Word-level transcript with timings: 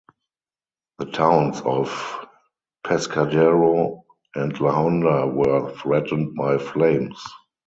The 0.97 1.05
towns 1.11 1.61
of 1.61 2.25
Pescadero 2.83 4.03
and 4.33 4.59
La 4.59 4.71
Honda 4.71 5.27
were 5.27 5.73
threatened 5.75 6.33
by 6.33 6.57
flames. 6.57 7.23